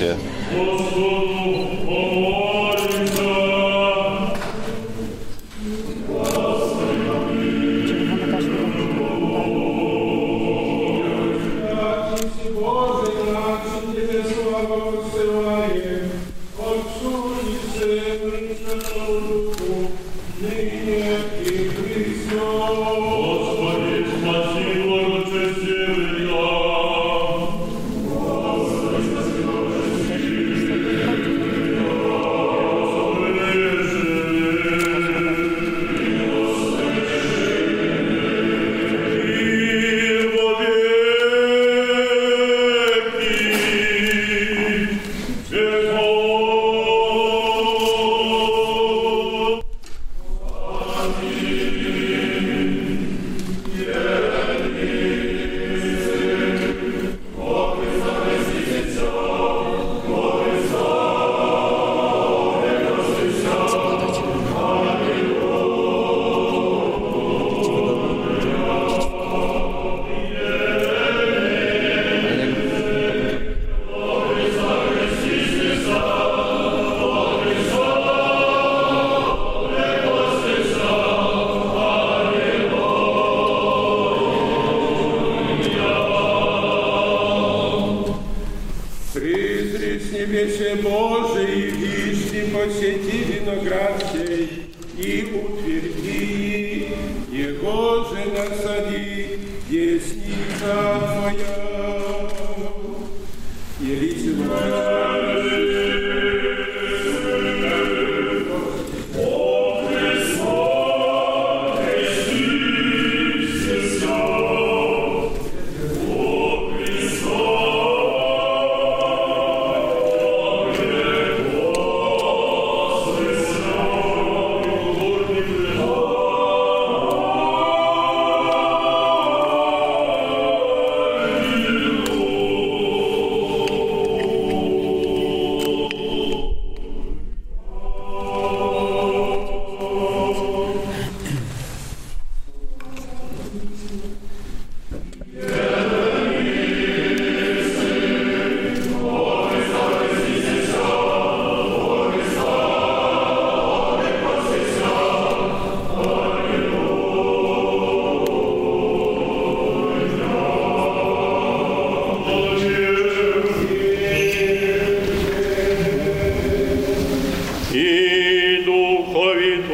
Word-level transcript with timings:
acontecer. 0.00 1.27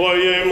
Духови 0.04 0.43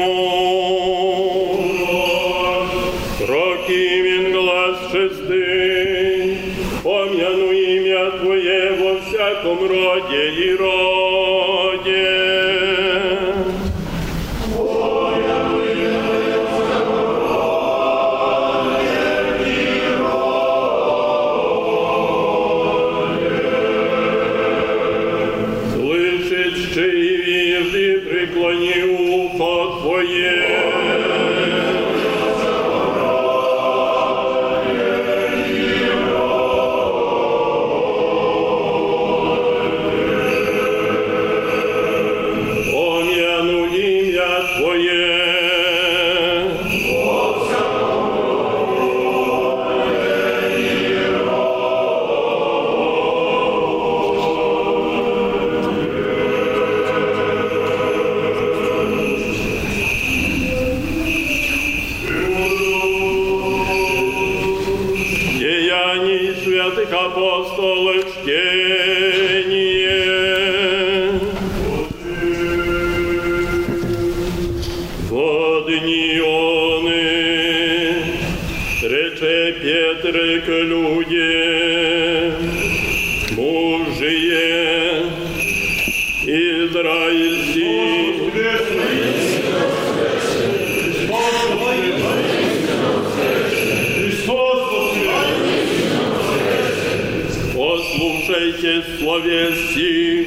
Послушайте 98.12 98.82
словеси 98.98 100.26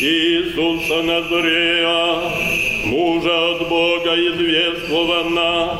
Иисуса 0.00 1.02
Назарея, 1.02 2.20
мужа 2.84 3.52
от 3.52 3.68
Бога 3.68 4.14
извествована, 4.14 5.78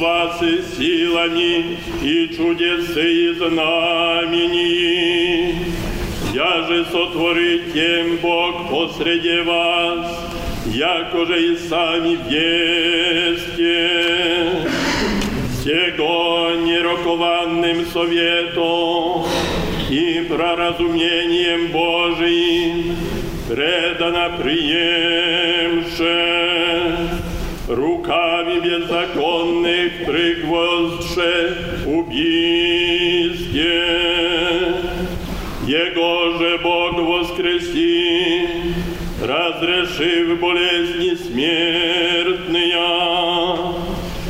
вас 0.00 0.42
и 0.42 0.62
силами, 0.74 1.76
и 2.02 2.28
чудесы 2.34 3.12
и 3.12 3.34
знамени. 3.34 4.54
Я 6.32 6.66
же 6.66 6.86
сотворит 6.86 7.74
тем 7.74 8.16
Бог 8.22 8.70
посреди 8.70 9.40
вас, 9.42 10.06
якоже 10.66 11.52
и 11.52 11.56
сами 11.68 12.16
весте. 12.30 13.90
Сего 15.62 16.50
нерокованным 16.56 17.86
советом 17.86 19.31
и 19.92 20.22
проразумением 20.22 21.70
Божиим 21.70 22.96
предано 23.46 24.32
приемше, 24.42 26.16
руками 27.68 28.60
беззаконных 28.60 30.06
пригвоздше 30.06 31.84
убийстве. 31.86 32.62
Его 35.66 36.38
же 36.38 36.58
Бог 36.62 36.94
воскреси, 36.94 38.48
разрешив 39.22 40.40
болезни 40.40 41.14
смертные, 41.16 42.72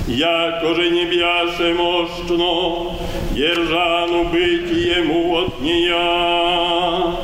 якоже 0.08 0.90
не 0.90 1.04
бяше 1.04 1.75
мощно, 1.75 2.96
держану 3.32 4.25
быть 4.25 4.70
ему 4.70 5.37
от 5.38 5.60
нея. 5.60 7.14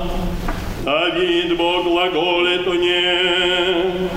Давид 0.84 1.56
Бог 1.56 1.84
глаголет 1.84 2.66
о 2.66 2.75
нем, 2.75 4.08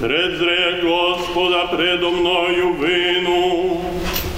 презре 0.00 0.80
Господа 0.82 1.66
предо 1.66 2.10
мною 2.10 2.74
вину, 2.74 3.80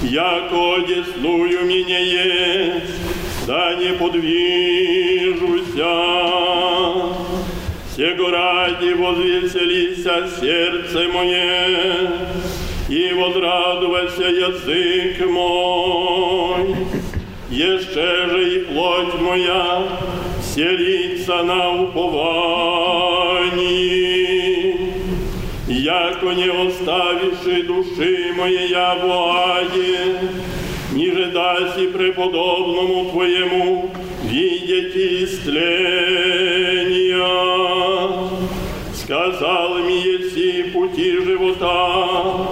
яко 0.03 0.85
десную 0.87 1.65
меня 1.65 1.99
есть, 1.99 2.93
да 3.47 3.73
не 3.75 3.93
подвижуся. 3.93 5.63
Сего 7.95 8.29
ради 8.31 8.93
возвеселися 8.93 10.27
сердце 10.39 11.07
мое, 11.13 12.11
и 12.89 13.13
возрадовался 13.13 14.23
язык 14.23 15.25
мой. 15.29 16.75
Еще 17.49 18.27
же 18.29 18.55
и 18.55 18.59
плоть 18.65 19.19
моя 19.21 19.83
селится 20.41 21.43
на 21.43 21.83
уповании. 21.83 22.63
Яко 25.67 26.33
не 26.33 26.49
оставивши 26.49 27.63
души 27.63 28.33
моей 28.37 28.73
в 28.73 29.11
аде, 29.11 30.15
ниже 30.93 31.31
преподобному 31.93 33.09
Твоему 33.11 33.91
видеть 34.23 34.95
истления. 34.95 36.03
Сказал 38.93 39.79
ми 39.79 39.97
еси 39.99 40.63
пути 40.71 41.17
живота, 41.23 42.47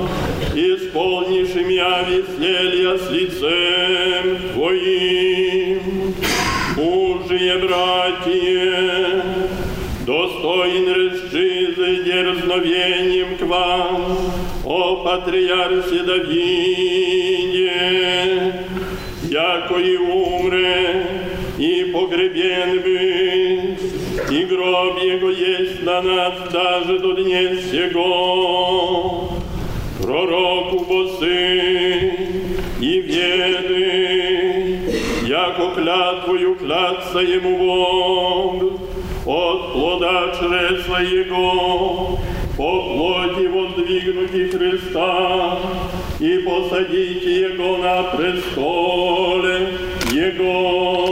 меня 1.80 2.02
веселья 2.02 2.96
с 2.98 3.10
лицем 3.10 4.38
Твоим. 4.52 6.14
Мужие 6.76 7.58
братья, 7.58 9.22
достоин 10.06 10.88
расчизы 10.88 12.04
дерзновением 12.04 13.36
к 13.38 13.42
вам, 13.42 14.18
о 14.64 14.96
патриарсе 15.04 16.02
Давиде, 16.02 17.72
яко 19.24 19.76
и 19.76 19.96
умре, 19.96 21.06
и 21.58 21.84
погребен 21.92 22.80
быть, 22.82 23.80
и 24.30 24.44
гроб 24.44 24.98
его 25.02 25.30
есть 25.30 25.82
на 25.82 26.02
нас 26.02 26.34
даже 26.52 26.98
до 26.98 27.12
дня 27.12 27.56
сего. 27.56 29.29
пророку 30.01 30.85
боси 30.89 31.61
і 32.81 33.01
в'єди, 33.01 34.79
яко 35.27 35.71
клятвою 35.75 36.55
кляться 36.55 37.21
йому 37.21 37.57
Бог, 37.57 38.55
от 39.25 39.73
плода 39.73 40.33
чресла 40.39 41.01
Його, 41.01 42.19
по 42.57 42.83
плоті 42.83 43.47
вон 43.47 43.67
двигнуті 43.77 44.57
Христа, 44.57 45.57
і 46.19 46.29
посадіть 46.29 47.27
Його 47.27 47.77
на 47.77 48.03
престоле 48.03 49.67
Його. 50.11 51.11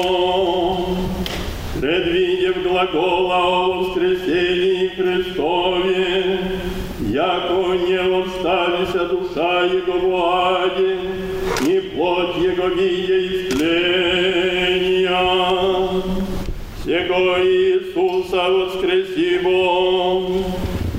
Предвидев 1.80 2.56
глагола 2.64 3.38
о 3.38 3.72
воскресении 3.74 4.90
Христове, 4.98 6.19
яко 7.70 7.90
не 7.90 7.98
оставися 8.20 9.06
душа 9.06 9.66
Его 9.66 10.26
аде, 10.26 10.98
ни 11.62 11.80
плоть 11.80 12.38
Его 12.38 12.68
видя 12.68 13.20
истления. 13.28 14.70
Сего 16.84 17.38
Иисуса 17.40 18.50
воскреси 18.50 19.40
Бог, 19.44 20.24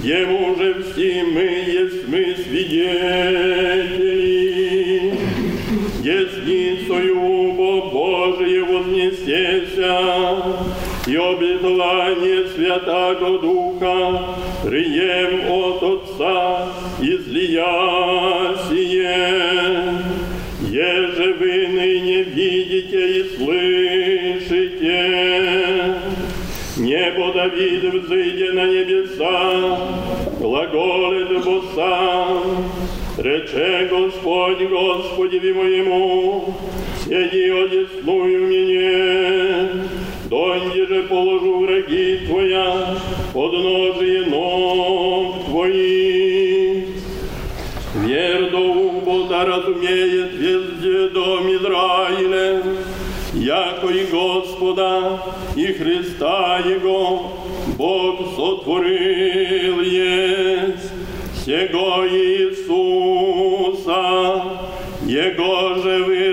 Ему 0.03 0.57
же 0.57 0.83
все 0.83 1.25
мы 1.25 1.41
есть 1.41 2.09
мы 2.09 2.37
свидетели. 2.37 2.91
Десницою 6.03 7.53
Бог 7.53 7.93
Божие 7.93 8.65
вознесеся, 8.65 9.99
и 11.07 11.17
обетование 11.17 12.47
Святаго 12.55 13.39
Духа 13.39 14.23
прием 14.65 15.51
от 15.51 15.83
излия 17.03 18.57
сие. 18.69 19.61
Еже 20.71 21.35
вы 21.41 21.69
ныне 21.69 22.23
видите 22.23 23.19
и 23.19 23.23
слышите, 23.37 24.99
небо 26.77 27.33
Давид 27.33 27.83
взыйде 27.93 28.53
на 28.53 28.67
небеса, 28.67 29.79
глаголит 30.39 31.45
Бо 31.45 31.63
сам, 31.75 32.71
рече 33.19 33.89
Господь 33.91 34.63
Господеви 34.63 35.53
моему, 35.55 36.55
сиди 37.05 37.51
одесную 37.51 38.47
мне, 38.47 39.69
донде 40.29 40.87
же 40.87 41.03
положу 41.05 41.61
враги 41.65 42.21
Твоя, 42.29 42.97
подножие 43.33 44.27
ног 44.27 44.90
разумеет 49.45 50.33
везде 50.35 51.09
дом 51.09 51.49
Израиля, 51.55 52.63
яко 53.35 53.89
и 53.89 54.07
Господа, 54.07 55.21
и 55.57 55.67
Христа 55.73 56.59
Его 56.59 57.33
Бог 57.77 58.35
сотворил 58.37 59.81
есть, 59.81 60.91
сего 61.45 62.07
Иисуса, 62.07 63.23
Его 65.07 65.75
же 65.77 66.05
вы 66.05 66.33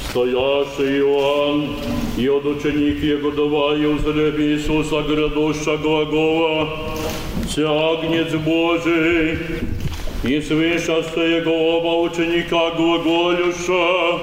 Стоящий 0.09 0.99
Иоанн 0.99 1.75
и 2.17 2.27
от 2.27 2.45
ученик 2.45 3.03
Его 3.03 3.31
давай 3.31 3.85
узреб 3.85 4.39
Иисуса 4.39 5.03
грядуща 5.03 5.77
глагола, 5.77 6.69
«Тягнец 7.53 8.33
Божий, 8.33 9.37
и 10.23 10.41
свыше 10.41 11.03
Его 11.17 11.77
оба 11.77 12.01
ученика 12.09 12.71
глаголюша, 12.71 14.19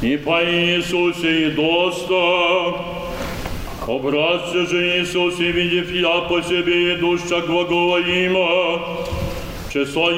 и 0.00 0.16
по 0.16 0.42
Иисусе 0.42 1.48
и 1.48 1.50
доста, 1.50 2.14
Образце 3.86 4.66
же 4.66 5.00
Иисус, 5.00 5.38
и 5.38 5.52
видев 5.52 5.92
я 5.92 6.22
по 6.22 6.40
себе 6.40 6.94
идуща 6.94 7.42
глагола 7.42 7.98
има, 7.98 8.80
числа 9.74 10.12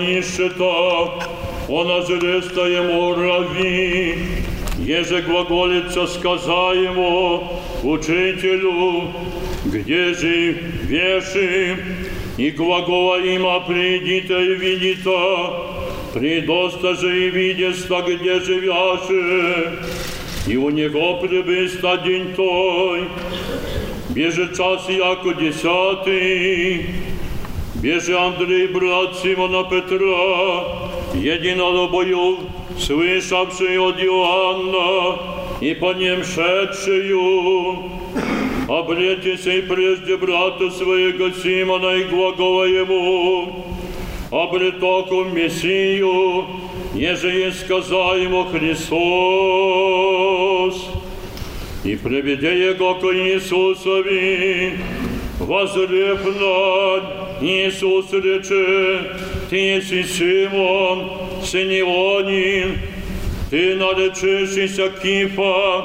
он 1.69 1.91
ожреста 1.91 2.67
ему 2.67 3.15
рави, 3.15 4.15
еже 4.79 5.23
глаголица 5.23 6.07
сказа 6.07 6.75
ему, 6.75 7.63
учителю, 7.83 9.15
где 9.65 10.13
же 10.13 10.53
веши, 10.83 11.79
и 12.37 12.51
глагола 12.51 13.19
има 13.25 13.61
придите 13.61 14.35
и 14.35 14.55
видите, 14.57 15.19
придоста 16.13 16.95
же 16.95 17.27
и 17.27 17.31
видеста, 17.31 18.05
где 18.07 18.39
живяше, 18.41 19.79
и 20.47 20.57
у 20.59 20.69
него 20.69 21.17
прибыста 21.17 21.97
день 22.05 22.35
той, 22.37 23.09
бежит 24.11 24.55
час 24.55 24.87
яко 24.91 25.33
десятый, 25.33 27.15
бежи 27.83 28.16
Андрей, 28.16 28.66
брат 28.68 29.16
Симона 29.18 29.64
Петра, 29.64 30.64
единолобою, 31.14 32.38
слышавший 32.78 33.78
от 33.78 33.99
Иоанна, 34.00 35.18
и 35.61 35.75
по 35.75 35.92
нем 35.92 36.25
шедшую, 36.25 37.78
обретися 38.68 39.52
и 39.52 39.62
прежде 39.62 40.16
брата 40.16 40.71
своего 40.71 41.30
Симона 41.30 41.97
и 41.97 42.04
глагола 42.04 42.64
ему, 42.64 43.64
обретоку 44.30 45.25
Мессию, 45.25 46.45
еже 46.95 47.49
и 47.49 47.52
сказал 47.52 48.16
ему 48.16 48.45
Христос, 48.45 48.87
и 51.85 51.97
приведе 51.97 52.68
его 52.68 52.95
к 52.95 53.04
Иисусови, 53.04 54.78
возрев 55.38 56.25
над 56.25 57.25
Иисус 57.40 58.11
рече, 58.12 59.11
ты 59.50 59.57
еси 59.57 60.02
Симон, 60.05 61.11
сын 61.45 61.69
Ионин, 61.69 62.78
ты 63.50 63.76
наречешься 63.76 64.88
Кифа, 65.02 65.85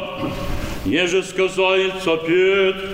еже 0.85 1.21
сказается 1.23 2.15
Петр, 2.17 2.89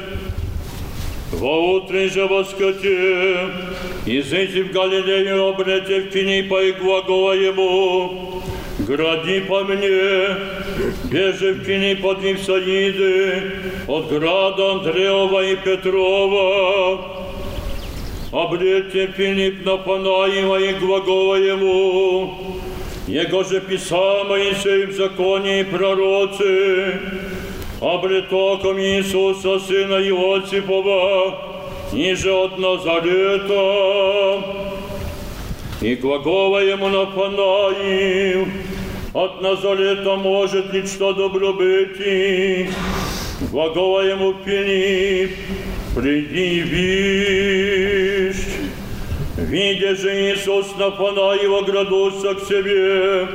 во 1.34 1.76
утре 1.76 2.10
же 2.10 2.26
воскоте, 2.26 3.48
изыди 4.08 4.64
в 4.64 4.72
Галилею 4.72 5.50
обрете 5.50 6.02
в 6.02 6.10
тени 6.12 6.42
по 6.42 6.60
и 6.60 6.72
глагола 6.72 7.34
ему, 7.34 8.42
гради 8.80 9.42
по 9.42 9.64
мне, 9.64 10.36
бежи 11.12 11.54
в 11.54 11.64
тени 11.64 11.94
под 11.94 12.24
Вифсаиды, 12.24 13.52
от 13.88 14.10
града 14.10 14.72
Андреова 14.72 15.46
и 15.46 15.56
Петрова, 15.58 17.17
обрете 18.32 19.08
Филипп 19.16 19.66
Нафанаева 19.66 20.58
и 20.58 20.74
глагола 20.74 21.36
ему, 21.36 22.34
его 23.08 23.44
же 23.44 23.62
писал 23.62 24.26
Моисей 24.26 24.86
в 24.88 24.94
законе 24.94 25.62
и 25.62 25.64
пророцы, 25.64 27.00
обретоком 27.82 28.80
Иисуса, 28.80 29.60
сына 29.60 29.96
Иосипова, 29.96 31.36
ниже 31.94 32.34
от 32.34 32.58
Назарета, 32.58 34.44
и 35.82 35.96
глагола 35.96 36.60
ему 36.60 36.90
Нафанаил, 36.90 38.48
от 39.14 39.42
Назарета 39.42 40.16
может 40.16 40.74
ли 40.74 40.86
что 40.86 41.14
добро 41.14 41.54
быть, 41.54 42.70
глагола 43.52 44.02
ему 44.02 44.34
Филипп, 44.44 45.32
приди 45.98 46.60
и 46.60 46.62
вишь. 46.62 48.46
Видя 49.38 49.96
же 49.96 50.32
Иисус 50.32 50.76
Нафанаила 50.78 51.62
градуса 51.64 52.36
к 52.36 52.42
себе, 52.42 53.28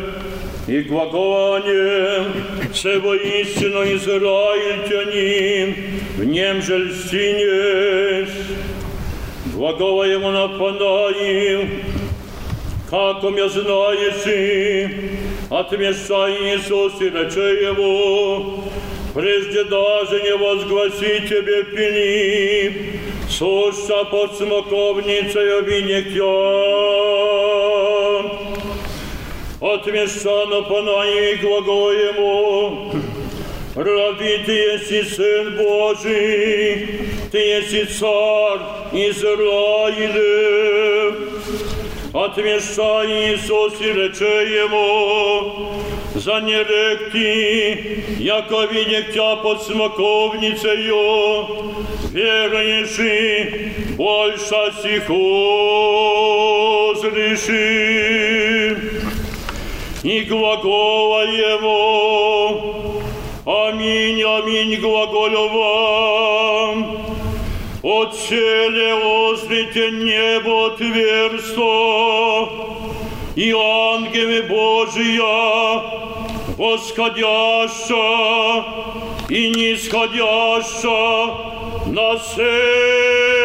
и 0.69 0.83
глаголание 0.83 2.25
«Се 2.73 2.99
воистину 2.99 3.83
израильтянин, 3.97 5.75
в 6.17 6.25
нем 6.25 6.63
же 6.63 6.79
льстинец». 6.79 8.29
Глагола 9.55 10.05
ему 10.05 10.31
Нафанаил, 10.31 11.69
как 12.89 13.23
я 13.23 13.49
знаешь, 13.49 14.93
отмешай 15.51 16.33
Иисус 16.33 17.01
и 17.01 17.11
рече 17.11 17.65
ему, 17.65 18.63
прежде 19.15 19.65
даже 19.65 20.23
не 20.23 20.37
возгласи 20.37 21.21
тебе 21.29 21.65
Филипп, 21.65 23.01
суша 23.29 24.05
под 24.05 24.37
смоковницей 24.37 25.59
обинекьян. 25.59 26.23
От 29.61 29.87
Мещана 29.87 30.63
Панаи 30.63 31.37
глагол 31.37 31.93
ему, 31.93 32.93
Раби, 33.77 34.39
ты 34.45 34.53
еси 34.53 35.03
Сын 35.05 35.57
Божий, 35.57 36.89
ты 37.31 37.39
еси 37.39 37.85
Царь 37.87 38.61
Израилев. 38.93 40.53
Отмешай 42.13 43.35
Иисус 43.35 43.81
и 43.81 43.93
рече 43.93 44.65
ему, 44.65 45.82
за 46.23 46.41
неректи, 46.41 48.05
яко 48.21 48.67
видек 48.71 49.13
тя 49.13 49.37
под 49.37 49.63
смоковницею, 49.63 51.45
веруешь 52.13 52.99
и 52.99 53.73
больше 53.97 54.73
сих 54.83 55.11
узреши. 57.01 58.77
И 60.05 60.21
глагола 60.21 61.25
его, 61.27 62.93
аминь, 63.45 64.23
аминь, 64.23 64.81
глаголю 64.81 65.49
вам, 65.49 66.99
Отселе 67.83 68.95
озрите 68.95 69.91
небо 69.91 70.71
тверсто, 70.79 72.49
и 73.35 73.51
ангелы 73.51 74.43
Божия, 74.43 75.92
восходяща 76.62 77.96
и 79.30 79.50
нисходяща 79.50 80.98
на 81.88 82.18
сына 82.18 83.38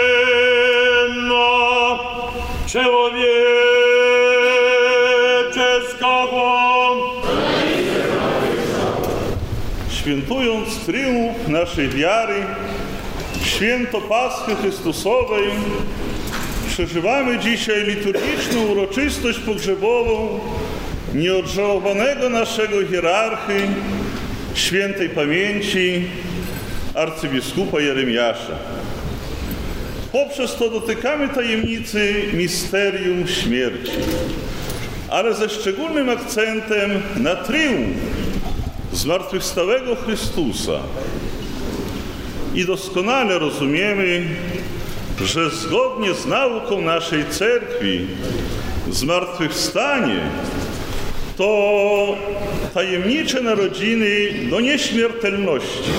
человеческого. 2.67 3.33
Świętując 9.91 10.87
triumf 10.87 11.49
naszej 11.49 11.89
wiary, 11.89 12.47
święto 13.45 14.01
Paschy 14.01 14.57
Chrystusowej, 14.57 15.51
przeżywamy 16.69 17.39
dzisiaj 17.39 17.85
liturgiczną 17.85 18.63
uroczystość 18.73 19.39
pogrzebową 19.39 20.41
nieodżałowanego 21.18 22.30
naszego 22.30 22.88
hierarchy 22.92 23.68
świętej 24.54 25.10
pamięci 25.10 26.06
arcybiskupa 26.96 27.80
Jeremiasza. 27.80 28.58
Poprzez 30.12 30.56
to 30.56 30.70
dotykamy 30.70 31.30
tajemnicy 31.30 32.14
misterium 32.34 33.28
śmierci, 33.28 33.92
ale 35.10 35.34
ze 35.34 35.50
szczególnym 35.50 36.10
akcentem 36.10 36.92
na 37.16 37.36
triumf 37.36 37.98
zmartwychwstałego 38.94 39.96
Chrystusa. 39.96 40.80
I 42.56 42.66
doskonale 42.66 43.40
rozumiemy, 43.40 44.26
że 45.22 45.50
zgodnie 45.50 46.14
z 46.14 46.26
nauką 46.26 46.82
naszej 46.82 47.26
cerkwi 47.30 48.08
zmartwychwstanie 48.92 50.20
to 51.38 52.18
tajemnicze 52.74 53.42
narodziny 53.42 54.08
do 54.50 54.60
nieśmiertelności, 54.60 55.92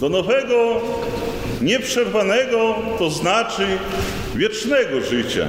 do 0.00 0.08
nowego, 0.08 0.80
nieprzerwanego, 1.60 2.74
to 2.98 3.10
znaczy 3.10 3.66
wiecznego 4.34 5.00
życia. 5.00 5.46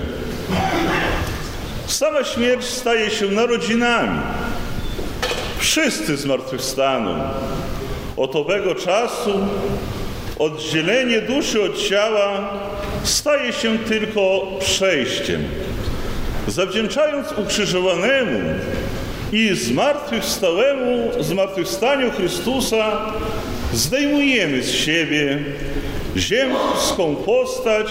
Sama 1.87 2.23
śmierć 2.23 2.65
staje 2.65 3.09
się 3.11 3.27
narodzinami. 3.27 4.19
wszyscy 5.57 6.17
zmartwychwstaną. 6.17 7.15
Od 8.17 8.35
owego 8.35 8.75
czasu 8.75 9.47
oddzielenie 10.39 11.21
duszy 11.21 11.63
od 11.63 11.77
ciała 11.89 12.49
staje 13.03 13.53
się 13.53 13.77
tylko 13.77 14.47
przejściem. 14.59 15.43
Zawdzięczając 16.47 17.31
ukrzyżowanemu 17.31 18.39
i 19.31 19.55
zmartwychwstałemu, 19.55 21.11
zmartwychwstaniu 21.19 22.11
Chrystusa, 22.11 23.13
zdejmujemy 23.73 24.63
z 24.63 24.71
siebie 24.71 25.39
ziemską 26.17 27.15
postać, 27.15 27.87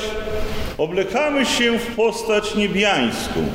oblekamy 0.78 1.46
się 1.46 1.78
w 1.78 1.86
postać 1.86 2.54
niebiańską. 2.54 3.46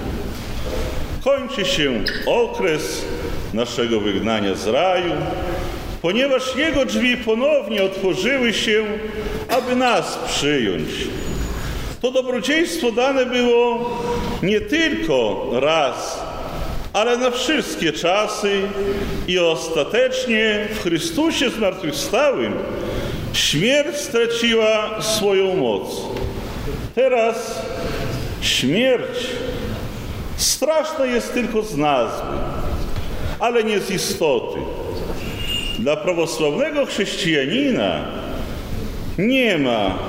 Kończy 1.23 1.65
się 1.65 2.03
okres 2.25 3.05
naszego 3.53 3.99
wygnania 3.99 4.55
z 4.55 4.67
raju, 4.67 5.11
ponieważ 6.01 6.55
Jego 6.55 6.85
drzwi 6.85 7.17
ponownie 7.17 7.83
otworzyły 7.83 8.53
się, 8.53 8.85
aby 9.49 9.75
nas 9.75 10.19
przyjąć. 10.27 10.89
To 12.01 12.11
dobrodziejstwo 12.11 12.91
dane 12.91 13.25
było 13.25 13.89
nie 14.43 14.61
tylko 14.61 15.49
raz, 15.53 16.23
ale 16.93 17.17
na 17.17 17.31
wszystkie 17.31 17.93
czasy 17.93 18.61
i 19.27 19.39
ostatecznie 19.39 20.67
w 20.71 20.83
Chrystusie 20.83 21.49
zmartwychwstałym 21.49 22.53
śmierć 23.33 23.97
straciła 23.97 25.01
swoją 25.01 25.55
moc. 25.55 26.01
Teraz 26.95 27.61
śmierć 28.41 29.27
straszna 30.37 31.05
jest 31.05 31.33
tylko 31.33 31.61
z 31.61 31.77
nazwy, 31.77 32.37
ale 33.39 33.63
nie 33.63 33.79
z 33.79 33.91
istoty. 33.91 34.59
Dla 35.79 35.95
prawosławnego 35.95 36.85
chrześcijanina 36.85 38.05
nie 39.17 39.57
ma 39.57 39.99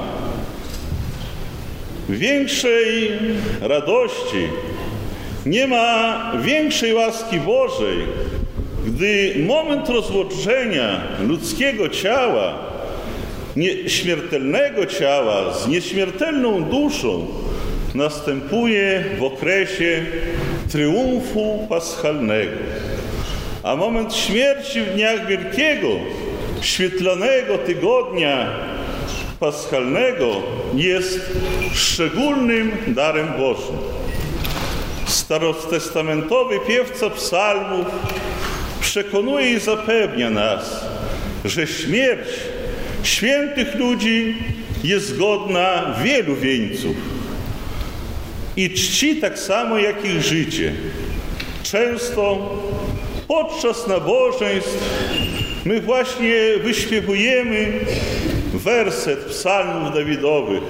większej 2.09 3.11
radości, 3.61 4.49
nie 5.47 5.67
ma 5.67 6.23
większej 6.45 6.95
łaski 6.95 7.41
Bożej, 7.41 7.99
gdy 8.87 9.35
moment 9.47 9.89
rozłączenia 9.89 11.01
ludzkiego 11.27 11.89
ciała, 11.89 12.59
nieśmiertelnego 13.57 14.87
ciała 14.87 15.55
z 15.55 15.69
nieśmiertelną 15.69 16.65
duszą 16.65 17.27
następuje 17.95 19.05
w 19.19 19.23
okresie 19.23 20.03
triumfu 20.73 21.67
paschalnego. 21.69 22.57
A 23.63 23.77
moment 23.77 24.15
śmierci 24.15 24.81
w 24.81 24.95
dniach 24.95 25.27
wielkiego, 25.27 25.89
świetlanego 26.61 27.59
tygodnia 27.59 28.51
paschalnego 29.41 30.43
jest 30.75 31.21
szczególnym 31.75 32.73
darem 32.87 33.29
Bożym. 33.39 33.77
Starostestamentowy 35.07 36.61
piewca 36.69 37.11
psalmów 37.11 37.87
przekonuje 38.81 39.53
i 39.53 39.61
zapewnia 39.61 40.31
nas, 40.31 40.87
że 41.45 41.67
śmierć 41.67 42.29
świętych 43.03 43.75
ludzi 43.75 44.35
jest 44.85 45.19
godna 45.19 45.95
wielu 46.05 46.37
wieńców 46.37 46.97
i 48.57 48.71
czci 48.71 49.17
tak 49.17 49.39
samo 49.39 49.79
jak 49.79 50.05
ich 50.05 50.23
życie. 50.23 50.73
Często 51.63 52.39
podczas 53.29 53.87
nabożeństw 53.87 54.79
my 55.65 55.81
właśnie 55.81 56.35
wyśpiewujemy 56.63 57.73
werset 58.59 59.19
psalmów 59.19 59.95
Dawidowych. 59.95 60.63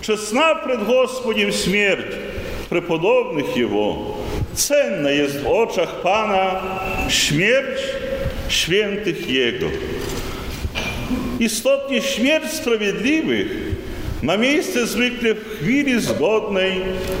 Czesna 0.00 0.54
przed 0.54 0.86
Gospodziem 0.86 1.52
śmierć 1.52 2.06
prepodobnych 2.68 3.56
Jego. 3.56 3.96
Cenna 4.54 5.10
jest 5.10 5.40
w 5.40 5.46
oczach 5.46 6.00
Pana 6.00 6.60
śmierć 7.08 7.80
świętych 8.48 9.30
Jego. 9.30 9.66
Istotnie 11.40 12.02
śmierć 12.02 12.52
sprawiedliwych 12.52 13.76
ma 14.22 14.36
miejsce 14.36 14.86
zwykle 14.86 15.34
w 15.34 15.58
chwili 15.58 16.00
zgodnej 16.00 16.72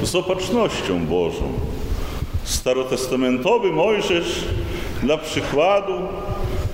z 0.02 0.14
opatrznością 0.14 1.06
Bożą. 1.06 1.52
Starotestamentowy 2.44 3.72
Mojżesz 3.72 4.44
dla 5.02 5.18
przykładu 5.18 5.92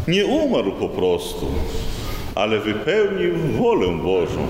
nie 0.08 0.26
umarł 0.26 0.72
po 0.72 0.88
prostu, 0.88 1.46
ale 2.34 2.58
wypełnił 2.58 3.34
wolę 3.58 3.86
Bożą. 3.86 4.46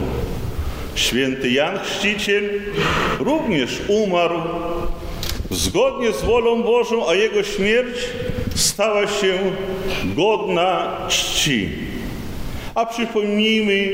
Święty 0.95 1.51
Jan 1.51 1.79
Chrzciciel 1.79 2.51
również 3.21 3.81
umarł 3.88 4.40
zgodnie 5.51 6.12
z 6.12 6.23
wolą 6.23 6.62
Bożą, 6.62 7.09
a 7.09 7.14
jego 7.14 7.42
śmierć 7.42 7.99
stała 8.55 9.07
się 9.07 9.38
godna 10.05 10.97
czci. 11.09 11.68
A 12.75 12.87
przypomnijmy, 12.87 13.92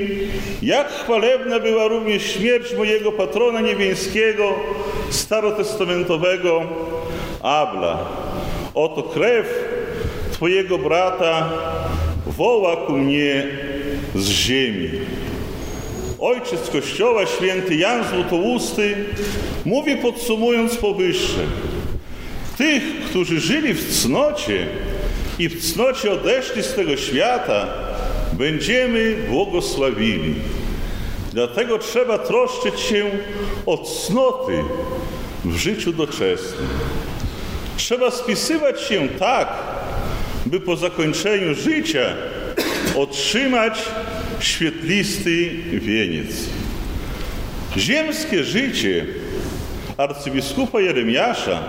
jak 0.63 0.89
chwalebna 0.89 1.61
była 1.61 1.89
również 1.89 2.23
śmierć 2.23 2.75
mojego 2.77 3.13
patrona 3.13 3.61
niebiańskiego, 3.61 4.55
starotestamentowego 5.11 6.63
Abla. 7.43 7.99
Oto 8.75 9.03
krew 9.03 9.47
Twojego 10.33 10.79
brata 10.79 11.51
woła 12.27 12.77
ku 12.77 12.93
mnie 12.93 13.47
z 14.19 14.29
ziemi. 14.29 14.91
Ojciec 16.19 16.71
Kościoła, 16.73 17.27
święty 17.27 17.77
Jan 17.77 18.05
Złotousty, 18.09 18.95
mówi 19.65 19.97
podsumując 19.97 20.77
powyższe. 20.77 21.41
Tych, 22.59 22.83
którzy 23.11 23.41
żyli 23.41 23.75
w 23.75 24.01
cnocie 24.01 24.67
i 25.39 25.49
w 25.49 25.73
cnocie 25.73 26.13
odeszli 26.13 26.63
z 26.63 26.75
tego 26.75 26.97
świata, 26.97 27.67
będziemy 28.33 29.17
błogosławili. 29.29 30.35
Dlatego 31.33 31.79
trzeba 31.79 32.19
troszczyć 32.19 32.81
się 32.81 33.11
o 33.67 33.79
cnoty 33.79 34.65
w 35.45 35.57
życiu 35.57 35.93
doczesnym. 35.93 36.69
Trzeba 37.77 38.11
spisywać 38.11 38.81
się 38.83 39.09
tak, 39.09 39.49
by 40.47 40.61
po 40.61 40.77
zakończeniu 40.77 41.55
życia 41.55 42.01
otrzymać 42.99 43.83
świetlisty 44.41 45.51
wieniec. 45.73 46.27
Ziemskie 47.77 48.45
życie 48.45 49.07
arcybiskupa 49.97 50.81
Jeremiasza 50.81 51.63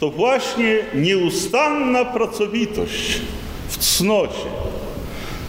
to 0.00 0.10
właśnie 0.10 0.78
nieustanna 0.94 2.04
pracowitość 2.04 3.20
w 3.68 3.76
cnocie. 3.76 4.48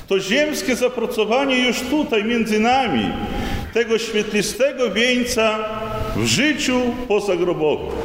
To 0.08 0.20
ziemskie 0.20 0.76
zapracowanie 0.76 1.68
już 1.68 1.80
tutaj 1.80 2.24
między 2.24 2.60
nami, 2.60 3.10
tego 3.74 3.98
świetlistego 3.98 4.92
wieńca 4.92 5.60
w 6.16 6.26
życiu 6.26 6.82
pozagrobowym. 7.08 7.98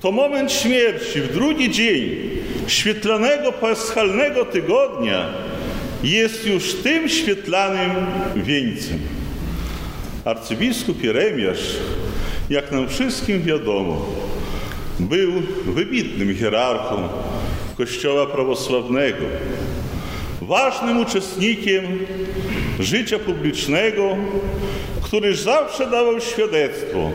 To 0.00 0.12
moment 0.12 0.52
śmierci 0.52 1.20
w 1.20 1.32
drugi 1.32 1.70
dzień 1.70 2.30
świetlanego 2.66 3.52
paschalnego 3.52 4.44
tygodnia 4.44 5.28
jest 6.02 6.46
już 6.46 6.74
tym 6.74 7.08
świetlanym 7.08 7.90
wieńcem. 8.36 8.98
Arcybiskup 10.24 11.02
Jeremiasz, 11.02 11.76
jak 12.50 12.72
nam 12.72 12.88
wszystkim 12.88 13.42
wiadomo, 13.42 14.06
był 15.00 15.32
wybitnym 15.66 16.34
hierarchą 16.36 17.08
Kościoła 17.76 18.26
prawosławnego, 18.26 19.24
ważnym 20.40 21.00
uczestnikiem 21.00 21.84
życia 22.80 23.18
publicznego, 23.18 24.16
który 25.02 25.36
zawsze 25.36 25.90
dawał 25.90 26.20
świadectwo, 26.20 27.10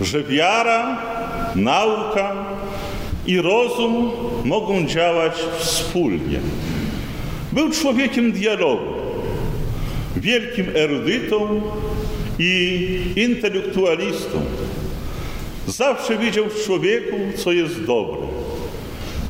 że 0.00 0.22
wiara, 0.22 1.02
nauka 1.54 2.46
i 3.26 3.40
rozum 3.40 4.10
mogą 4.44 4.86
działać 4.86 5.32
wspólnie. 5.58 6.40
Był 7.54 7.70
człowiekiem 7.70 8.32
dialogu, 8.32 8.92
wielkim 10.16 10.66
erudytą 10.74 11.60
i 12.38 12.98
intelektualistą. 13.16 14.40
Zawsze 15.66 16.18
widział 16.18 16.44
w 16.44 16.64
człowieku, 16.64 17.16
co 17.36 17.52
jest 17.52 17.84
dobre. 17.84 18.20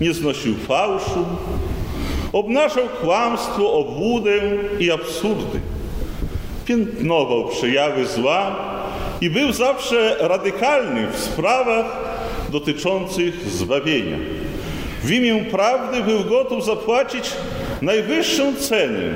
Nie 0.00 0.14
znosił 0.14 0.54
fałszu, 0.68 1.24
obnażał 2.32 2.88
kłamstwo, 3.00 3.72
obłudę 3.72 4.40
i 4.80 4.90
absurdy. 4.90 5.60
Piętnował 6.64 7.48
przejawy 7.48 8.06
zła 8.06 8.56
i 9.20 9.30
był 9.30 9.52
zawsze 9.52 10.16
radykalny 10.20 11.06
w 11.12 11.18
sprawach 11.18 11.86
dotyczących 12.52 13.50
zbawienia. 13.50 14.16
w 15.02 15.10
imię 15.10 15.44
prawdy 15.50 16.02
był 16.02 16.24
gotów 16.24 16.64
zapłacić 16.64 17.30
najwyższą 17.84 18.56
cenę, 18.56 19.14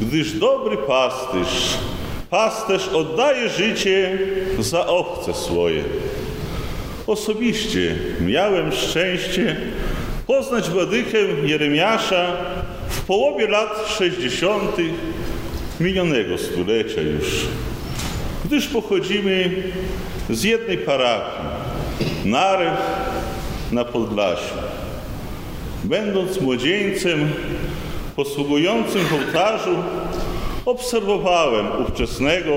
gdyż 0.00 0.32
dobry 0.32 0.76
pasterz, 0.76 1.78
pasterz 2.30 2.88
oddaje 2.88 3.48
życie 3.48 4.18
za 4.58 4.86
owce 4.86 5.34
swoje. 5.34 5.82
Osobiście 7.06 7.94
miałem 8.20 8.72
szczęście 8.72 9.56
poznać 10.26 10.70
Władykę 10.70 11.18
Jeremiasza 11.44 12.36
w 12.88 13.00
połowie 13.00 13.48
lat 13.48 13.94
60. 13.98 14.76
minionego 15.80 16.38
stulecia 16.38 17.00
już, 17.00 17.46
gdyż 18.44 18.66
pochodzimy 18.66 19.50
z 20.30 20.44
jednej 20.44 20.78
parafii, 20.78 21.48
Narew 22.24 22.78
na 23.72 23.84
Podlasiu. 23.84 24.54
Będąc 25.84 26.40
młodzieńcem 26.40 27.28
posługującym 28.16 29.04
w 29.04 29.12
ołtarzu, 29.12 29.76
obserwowałem 30.64 31.66
ówczesnego 31.82 32.52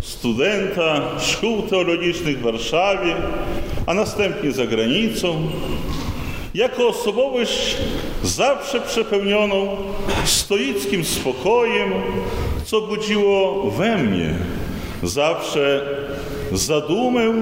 studenta 0.00 1.20
szkół 1.20 1.62
teologicznych 1.62 2.38
w 2.38 2.42
Warszawie, 2.42 3.14
a 3.86 3.94
następnie 3.94 4.52
za 4.52 4.66
granicą, 4.66 5.46
jako 6.54 6.88
osobowość 6.88 7.76
zawsze 8.22 8.80
przepełnioną 8.80 9.76
stoickim 10.24 11.04
spokojem, 11.04 11.92
co 12.64 12.80
budziło 12.80 13.70
we 13.70 13.96
mnie 13.96 14.34
zawsze 15.02 15.82
zadumę 16.52 17.32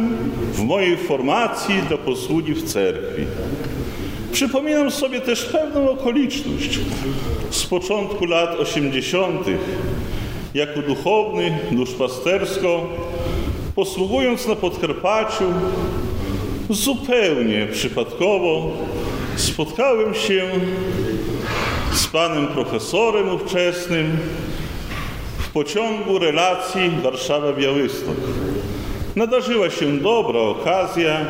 w 0.53 0.62
mojej 0.62 0.97
formacji 0.97 1.75
do 1.90 1.99
posługi 1.99 2.55
w 2.55 2.73
cerkwi. 2.73 3.27
Przypominam 4.33 4.90
sobie 4.90 5.21
też 5.21 5.45
pewną 5.45 5.90
okoliczność 5.90 6.79
z 7.51 7.66
początku 7.66 8.25
lat 8.25 8.61
80. 8.61 9.47
Jako 10.55 10.83
duchowny, 10.83 11.59
duszpastersko, 11.71 12.88
posługując 13.75 14.47
na 14.47 14.57
Podkarpaciu, 14.57 15.45
zupełnie 16.71 17.66
przypadkowo 17.66 18.71
spotkałem 19.37 20.14
się 20.14 20.51
z 21.92 22.07
panem 22.07 22.47
profesorem 22.47 23.35
ówczesnym 23.35 24.18
w 25.38 25.49
pociągu 25.49 26.18
relacji 26.18 26.90
Warszawa-Białystok. 27.03 28.16
Nadarzyła 29.16 29.71
się 29.71 29.99
dobra 29.99 30.40
okazja, 30.40 31.21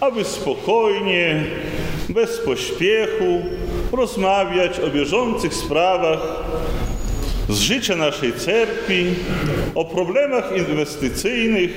aby 0.00 0.24
spokojnie, 0.24 1.44
bez 2.12 2.38
pośpiechu 2.38 3.42
rozmawiać 3.92 4.80
o 4.80 4.90
bieżących 4.90 5.54
sprawach 5.54 6.18
z 7.48 7.58
życia 7.58 7.96
naszej 7.96 8.32
cerkwi, 8.32 9.06
o 9.74 9.84
problemach 9.84 10.56
inwestycyjnych 10.56 11.70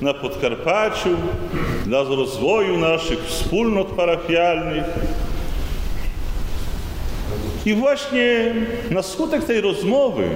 na 0.00 0.14
Podkarpaciu, 0.14 1.16
dla 1.86 2.02
rozwoju 2.02 2.78
naszych 2.78 3.18
wspólnot 3.18 3.86
parafialnych. 3.86 4.84
I 7.66 7.74
właśnie 7.74 8.54
na 8.90 9.02
skutek 9.02 9.44
tej 9.44 9.60
rozmowy 9.60 10.28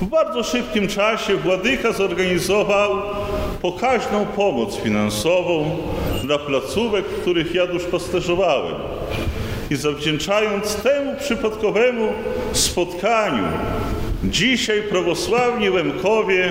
w 0.00 0.04
bardzo 0.04 0.42
szybkim 0.42 0.88
czasie 0.88 1.36
Władyka 1.36 1.92
zorganizował 1.92 2.90
pokaźną 3.62 4.26
pomoc 4.26 4.76
finansową 4.76 5.76
dla 6.30 6.38
placówek, 6.38 7.04
w 7.06 7.20
których 7.20 7.54
ja 7.54 7.66
duszpasterzowałem. 7.66 8.74
I 9.70 9.76
zawdzięczając 9.76 10.74
temu 10.74 11.14
przypadkowemu 11.20 12.12
spotkaniu, 12.52 13.44
dzisiaj 14.24 14.82
prawosławni 14.82 15.70
Łemkowie 15.70 16.48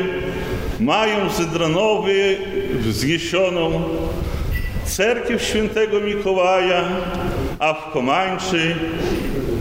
mają 0.80 1.30
w 1.30 1.36
Zydranowie 1.36 2.38
wzniesioną 2.80 3.84
cerkiew 4.86 5.44
świętego 5.44 6.00
Mikołaja, 6.00 6.84
a 7.60 7.74
w 7.74 7.92
Komańczy 7.92 8.76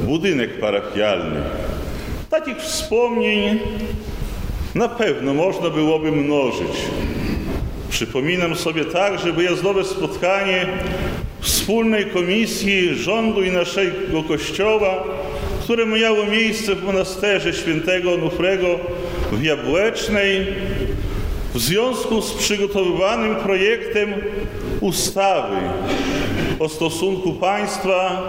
budynek 0.05 0.61
parafialny. 0.61 1.41
Takich 2.31 2.59
wspomnień 2.59 3.59
na 4.75 4.89
pewno 4.89 5.35
można 5.35 5.71
byłoby 5.71 6.13
mnożyć. 6.13 6.77
Przypominam 7.91 8.55
sobie 8.57 8.85
także 8.85 9.33
wyjazdowe 9.33 9.85
spotkanie 9.85 10.67
wspólnej 11.41 12.07
komisji 12.07 12.95
rządu 12.95 13.43
i 13.43 13.51
naszego 13.51 14.23
kościoła, 14.29 15.05
które 15.63 15.87
miało 15.87 16.27
miejsce 16.27 16.75
w 16.75 16.85
monasterze 16.85 17.53
świętego 17.53 18.15
Onufrego 18.15 18.67
w 19.33 19.43
Jabłecznej 19.43 20.47
w 21.55 21.59
związku 21.59 22.23
z 22.23 22.33
przygotowywanym 22.33 23.37
projektem 23.37 24.15
ustawy 24.81 25.57
o 26.59 26.69
stosunku 26.69 27.33
państwa 27.33 28.23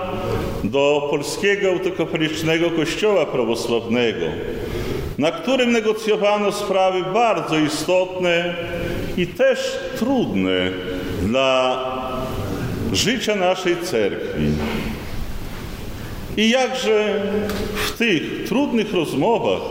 do 0.63 1.07
Polskiego 1.11 1.69
Autokapelicznego 1.69 2.71
Kościoła 2.71 3.25
Prawosławnego, 3.25 4.25
na 5.17 5.31
którym 5.31 5.71
negocjowano 5.71 6.51
sprawy 6.51 7.03
bardzo 7.13 7.59
istotne 7.59 8.55
i 9.17 9.27
też 9.27 9.79
trudne 9.97 10.71
dla 11.21 11.79
życia 12.93 13.35
naszej 13.35 13.77
cerkwi. 13.83 14.45
I 16.37 16.49
jakże 16.49 17.21
w 17.85 17.97
tych 17.97 18.43
trudnych 18.47 18.93
rozmowach 18.93 19.61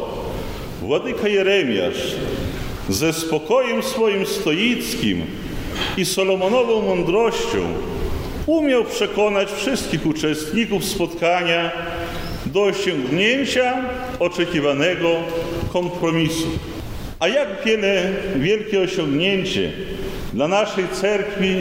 Władyka 0.81 1.29
Jeremiasz 1.29 2.15
ze 2.89 3.13
spokojem 3.13 3.83
swoim 3.83 4.27
stoickim 4.27 5.23
i 5.97 6.05
Solomonową 6.05 6.83
mądrością 6.83 7.59
umiał 8.47 8.85
przekonać 8.85 9.53
wszystkich 9.53 10.07
uczestników 10.07 10.85
spotkania 10.85 11.71
do 12.47 12.63
osiągnięcia 12.63 13.77
oczekiwanego 14.19 15.17
kompromisu. 15.73 16.49
A 17.21 17.29
jak 17.29 17.49
wiele, 17.65 18.03
wielkie 18.37 18.81
osiągnięcie 18.81 19.73
dla 20.33 20.49
naszej 20.49 20.85
cerkwi 20.93 21.57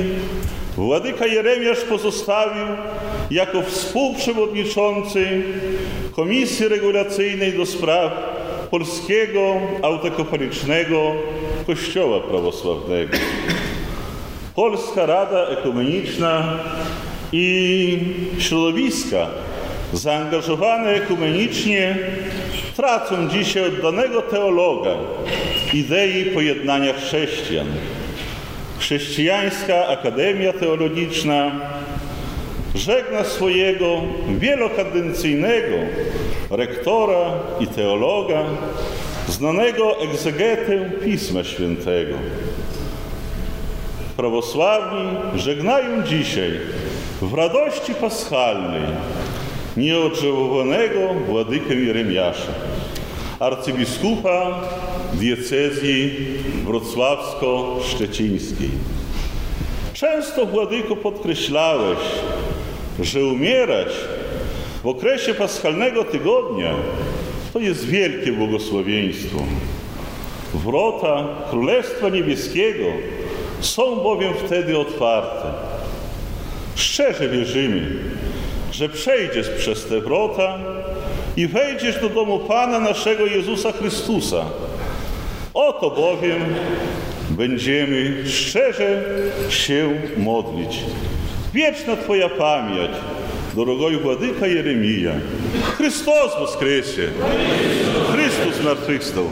Władyka 0.77 1.25
Jeremiasz 1.25 1.79
pozostawił 1.79 2.67
jako 3.31 3.61
współprzewodniczący 3.61 5.43
Komisji 6.15 6.67
Regulacyjnej 6.67 7.53
do 7.53 7.65
spraw 7.65 8.11
Polskiego 8.71 9.55
Autokopalicznego 9.81 11.11
Kościoła 11.67 12.19
Prawosławnego. 12.19 13.17
Polska 14.55 15.05
Rada 15.05 15.47
Ekumeniczna 15.47 16.59
i 17.31 17.99
środowiska 18.39 19.27
zaangażowane 19.93 20.89
ekumenicznie 20.89 21.97
tracą 22.77 23.29
dzisiaj 23.29 23.67
od 23.67 23.81
danego 23.81 24.21
teologa 24.21 24.89
idei 25.73 26.25
pojednania 26.25 26.93
chrześcijan. 26.93 27.67
Chrześcijańska 28.79 29.87
Akademia 29.87 30.53
Teologiczna 30.53 31.51
żegna 32.75 33.23
swojego 33.23 34.01
wielokadencyjnego 34.39 35.75
rektora 36.49 37.31
i 37.59 37.67
teologa, 37.67 38.43
znanego 39.27 40.01
egzegetę 40.01 40.89
Pisma 41.03 41.43
Świętego. 41.43 42.15
Prawosławni 44.17 45.09
żegnają 45.35 46.03
dzisiaj 46.03 46.51
w 47.21 47.33
radości 47.33 47.93
paschalnej 47.93 48.81
nieodżałowanego 49.77 50.99
władykę 51.27 51.75
Jeremiasza, 51.75 52.53
arcybiskupa 53.39 54.61
diecezji 55.13 56.15
wrocławsko-szczecińskiej. 56.65 58.69
Często, 59.93 60.45
Władyko, 60.45 60.95
podkreślałeś, 60.95 61.99
że 62.99 63.25
umierać 63.25 63.87
w 64.83 64.87
okresie 64.87 65.33
paschalnego 65.33 66.03
tygodnia 66.03 66.75
to 67.53 67.59
jest 67.59 67.85
wielkie 67.85 68.31
błogosławieństwo. 68.31 69.37
Wrota 70.53 71.27
Królestwa 71.49 72.09
Niebieskiego 72.09 72.85
są 73.59 73.95
bowiem 73.95 74.33
wtedy 74.45 74.77
otwarte. 74.77 75.53
Szczerze 76.75 77.29
wierzymy, 77.29 77.99
że 78.76 78.88
przejdziesz 78.88 79.48
przez 79.48 79.84
te 79.84 80.00
wrota 80.00 80.58
i 81.36 81.46
wejdziesz 81.46 82.00
do 82.00 82.08
domu 82.08 82.38
Pana 82.38 82.80
naszego 82.80 83.26
Jezusa 83.26 83.72
Chrystusa. 83.72 84.44
Oto 85.54 85.90
bowiem 85.90 86.42
będziemy 87.30 88.28
szczerze 88.28 89.02
się 89.48 89.90
modlić. 90.16 90.78
Wieczna 91.54 91.96
Twoja 91.96 92.28
pamięć 92.28 92.90
дорогой 93.54 93.96
владыка 93.96 94.46
Єремія. 94.46 95.20
Христос 95.76 96.38
воскресе! 96.40 97.08
Христос 98.12 98.56
змертвихстав! 98.60 99.26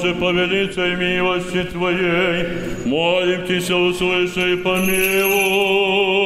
Боже, 0.00 0.14
по 0.14 0.32
милости 0.96 1.62
Твоей. 1.64 2.46
Молим 2.86 3.44
Тебя, 3.46 3.76
услыши 3.76 4.54
и 4.54 4.56
помилуй. 4.56 6.19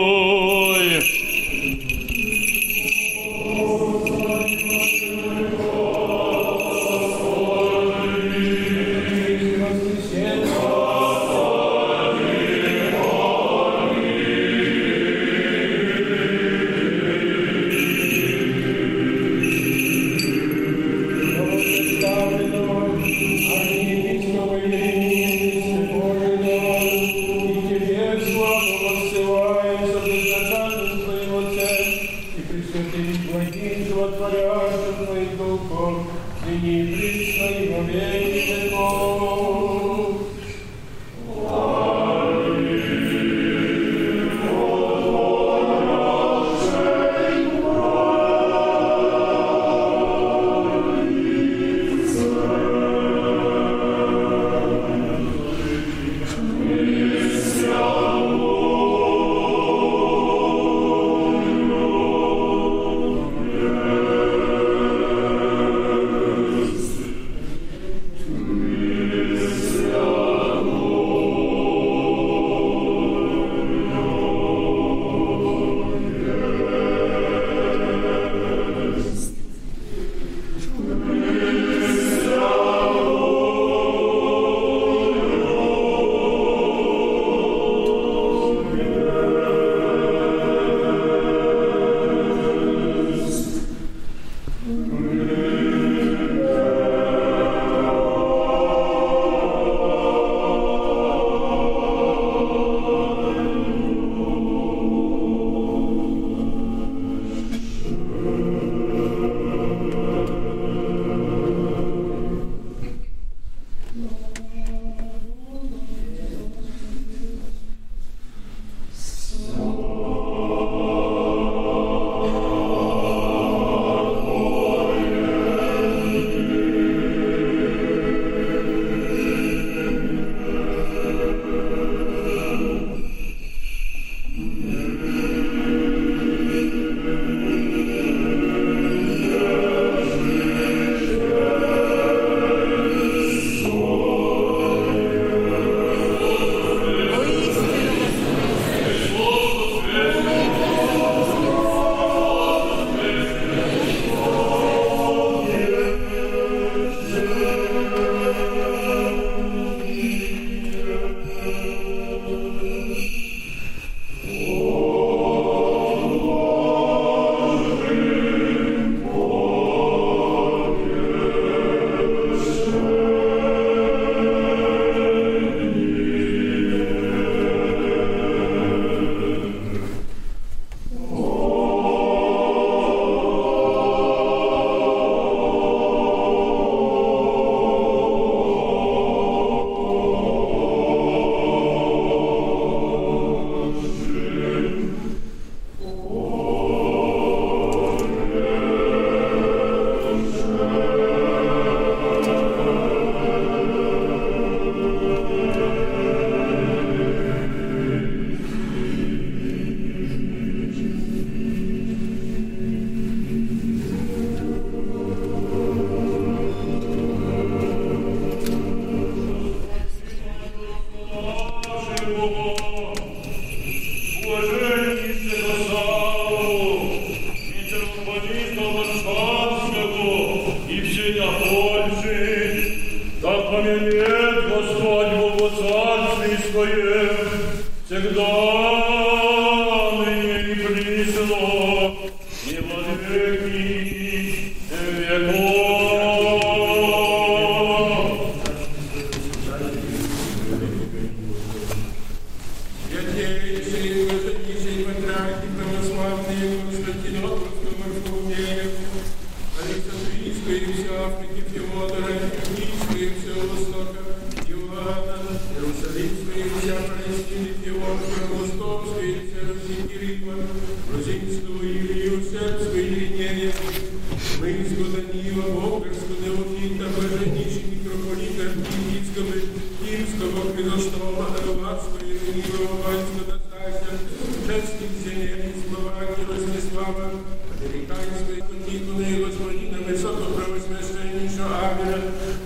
Євгенія 285.20 285.55
Словакії 285.68 286.27
Ростислава, 286.31 287.11
Американської 287.55 288.42
Ніколи 288.68 289.24
Господіна 289.24 289.79
Високопровосвященнішого 289.88 291.55
Аміра, 291.55 292.03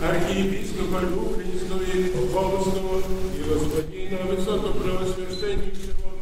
архієпископа 0.08 1.00
Люблінської 1.02 2.04
Полського 2.04 3.02
і 3.38 3.52
Господіна 3.52 4.18
Високопровосвященнішого 4.30 6.12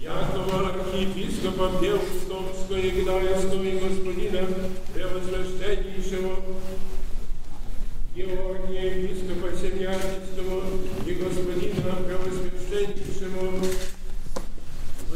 Якова 0.00 0.74
архієпископа 0.74 1.68
Пєвстомського 1.68 2.80
і 2.80 2.90
Гнаївського 2.90 3.64
і 3.64 3.78
Господіна 3.78 4.42
Превосвященнішого 4.94 6.36
Георгия 8.16 8.82
епископа 8.82 9.48
Семьянинского 9.60 10.62
и 11.06 11.12
господина 11.22 11.92
Превосвященнейшего 12.06 13.52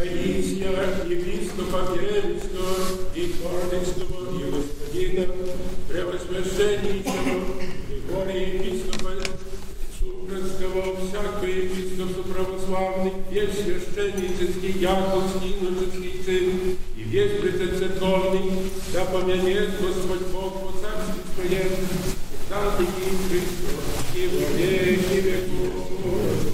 Моисия 0.02 0.68
епископа 1.08 1.94
Кирилловского 1.94 2.74
и 3.14 3.34
Кординского 3.38 4.36
и 4.36 4.50
господина 4.50 5.26
Превосвященнейшего 5.88 7.62
Григория 7.88 8.54
епископа 8.54 9.12
Сукринского, 10.00 10.96
всякого 11.06 11.44
епископа 11.44 12.22
православный, 12.34 13.12
весь 13.30 13.54
священнический, 13.54 14.80
яковский, 14.80 15.54
иноческий 15.60 16.24
чин, 16.26 16.76
и 16.96 17.02
весь 17.02 17.40
прецерковный, 17.40 18.50
да 18.92 19.04
помянет 19.04 19.70
Господь 19.80 20.26
Бог 20.32 20.62
по 20.62 20.80
царстве 20.80 21.22
Своем, 21.36 21.70
всегда 22.26 22.76
таки 22.76 23.06
Христос, 23.28 24.16
и 24.16 24.26
во 24.26 24.58
веки 24.58 25.20
веков. 25.20 26.51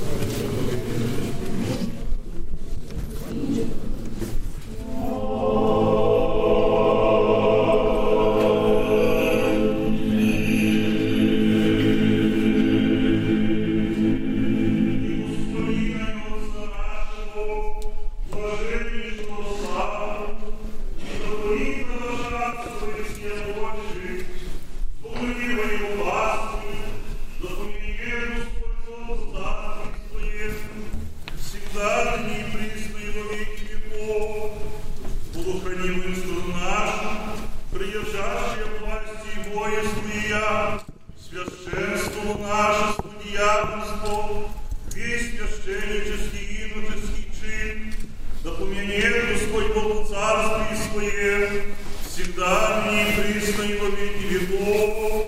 Судьявенство, 43.39 44.51
весь 44.95 45.31
священнический 45.31 46.45
и 46.45 46.73
иноческий 46.73 47.31
чин, 47.41 47.95
да 48.43 48.51
поменет 48.51 49.29
Господь 49.29 49.73
Бог 49.75 50.05
в 50.05 50.11
царстве 50.11 50.77
Своем, 50.91 51.75
всегда 52.05 52.85
ныне 52.87 53.13
и 53.13 53.79
во 53.79 53.87
веки 53.91 54.25
веков. 54.25 55.27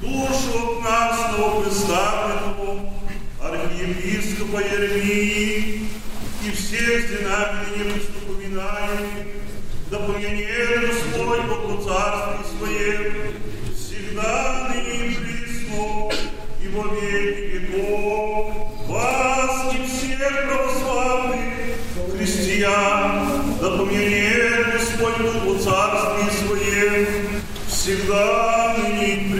Душу 0.00 0.78
от 0.78 0.84
нас 0.84 1.32
новопредставленного, 1.32 2.92
архиепископа 3.42 4.58
Еремии 4.58 5.88
и 6.42 6.50
всех 6.52 7.20
знамени 7.20 7.84
неприступоминаемых, 7.84 9.26
да 9.90 9.98
помянет 9.98 10.88
Господь 10.88 11.44
Бог 11.44 11.80
в 11.80 11.84
царстве 11.86 12.46
Своем, 12.58 13.12
всегда 13.74 14.65
и 16.66 16.74
во 16.74 16.82
веки 16.94 17.58
веков, 17.58 18.54
вас 18.88 19.72
христиан, 22.16 23.28
да 23.60 23.70
помянет 23.70 24.72
Господь 24.72 25.18
Бог 25.18 25.56
в 25.56 25.64
царстве 25.64 26.24
всегда 27.68 28.76
ныне 28.78 29.35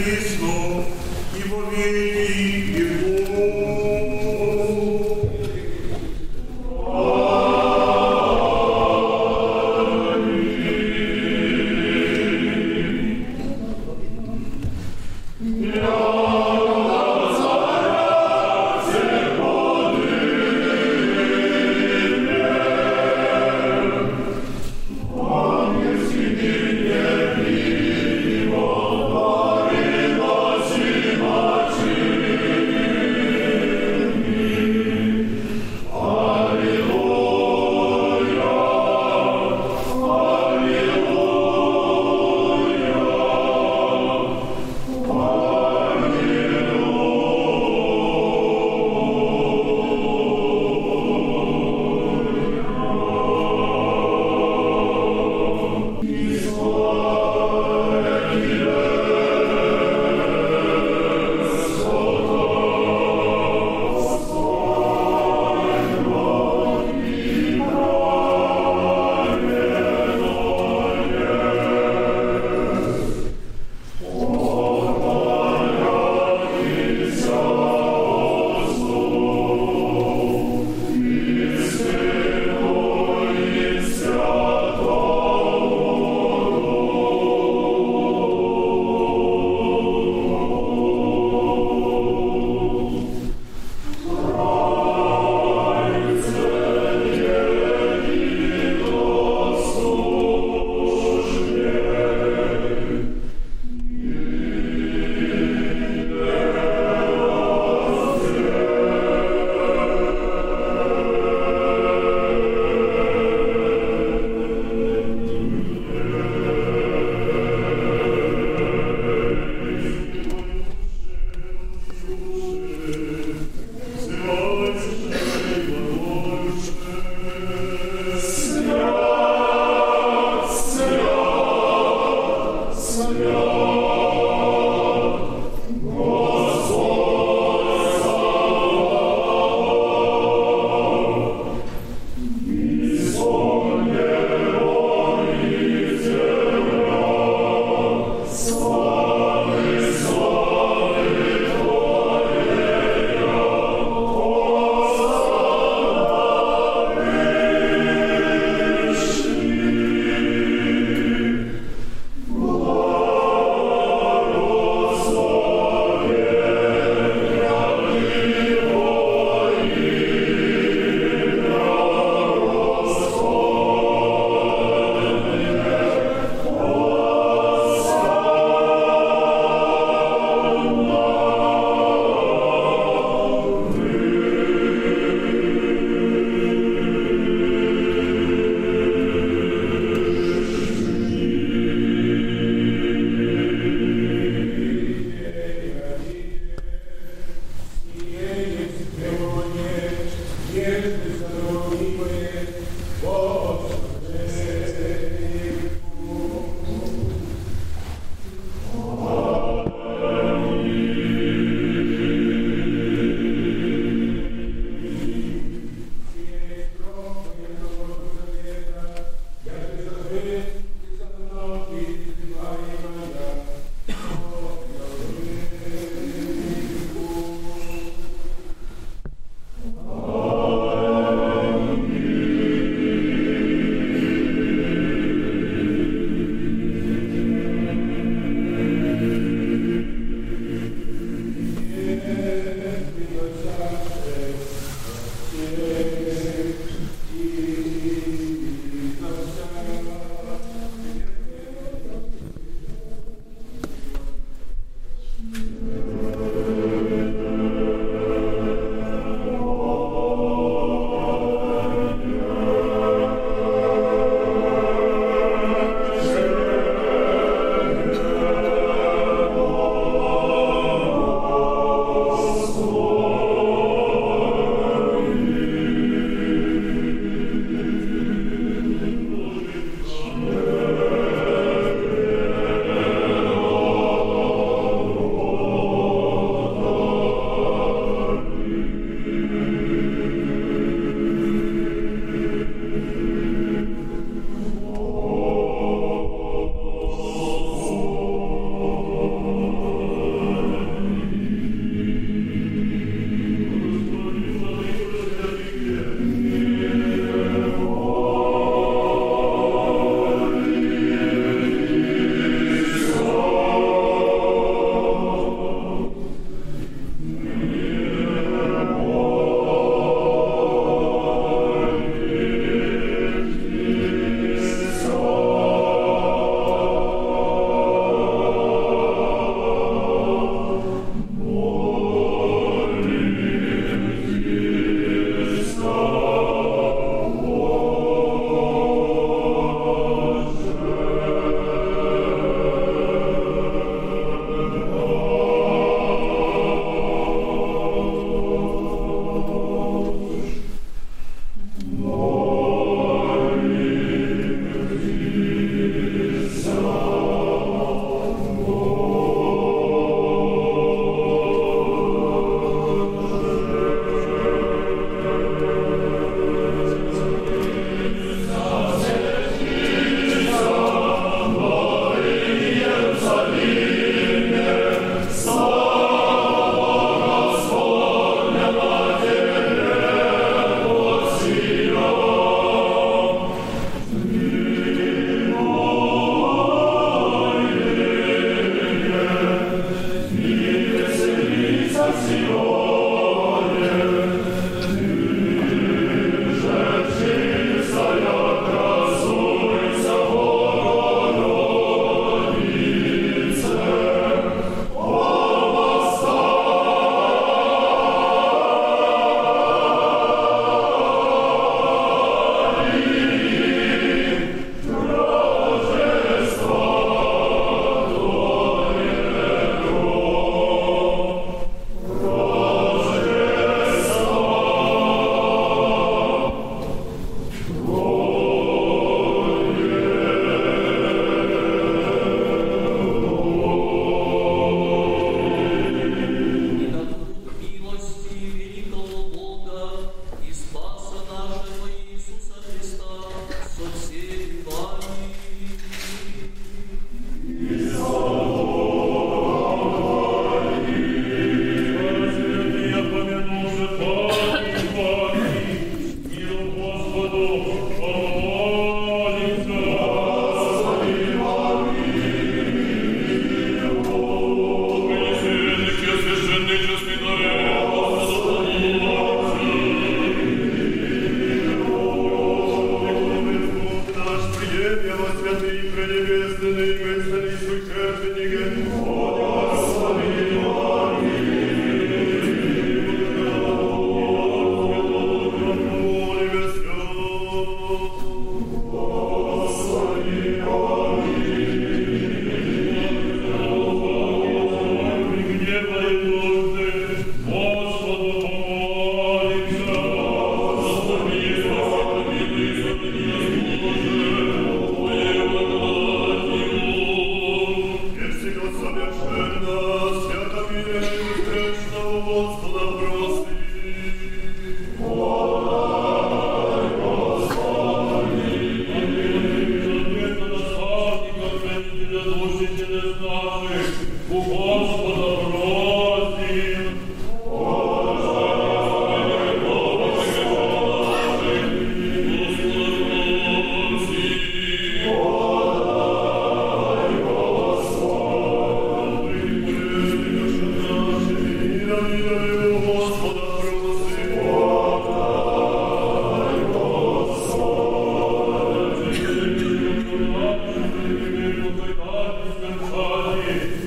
you. 553.26 553.65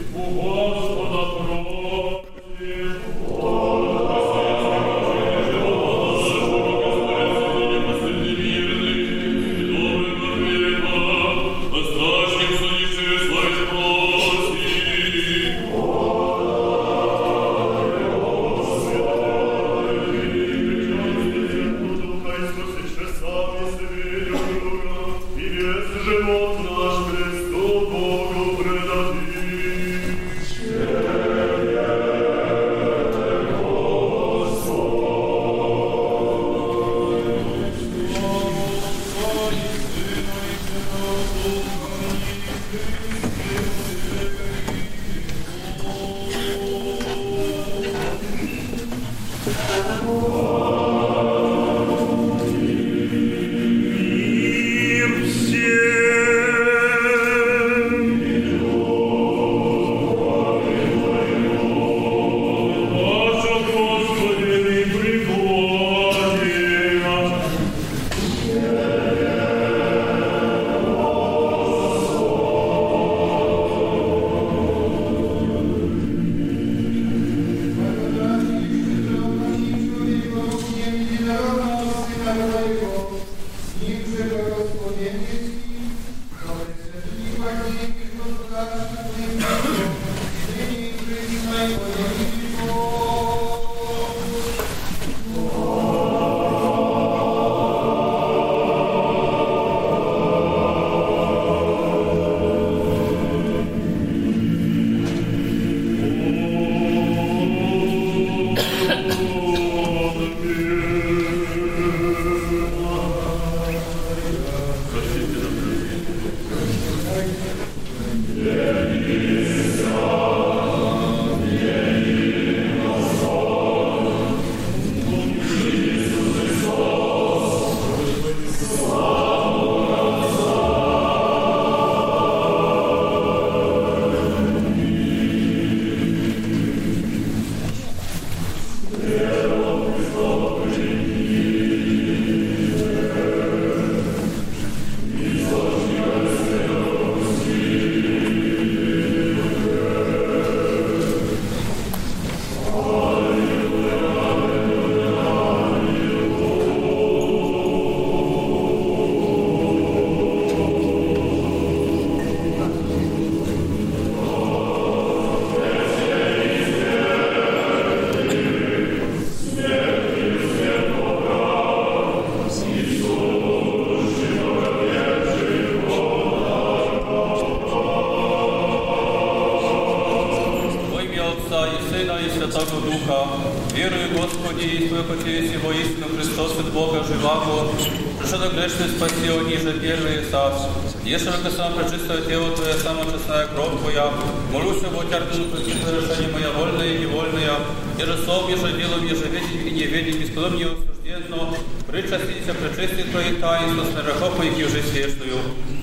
Бы 191.44 191.50
сам 191.50 191.74
пречистое 191.74 192.22
тело 192.24 192.54
Твое, 192.54 192.74
самая 192.74 193.06
честная 193.06 193.48
кровь 193.48 193.80
Твоя, 193.80 194.12
молюсь 194.52 194.84
об 194.84 195.00
отярдину 195.00 195.46
против 195.46 195.74
совершения 195.86 196.34
моя 196.34 196.52
вольная 196.52 196.86
и 196.86 197.00
невольная, 197.00 197.54
еже 197.98 198.18
слов, 198.26 198.50
еже 198.50 198.74
делом, 198.78 199.06
еже 199.06 199.26
ведень 199.30 199.68
и 199.68 199.72
неведень, 199.72 200.20
бесподобно 200.20 200.58
не 200.58 200.64
осужденно, 200.66 201.58
Причастіться, 201.92 202.54
причистітої 202.54 203.32
таїн, 203.42 203.80
стерахопу, 203.92 204.44
які 204.44 204.64
вже 204.64 204.82
свіжною. 204.92 205.38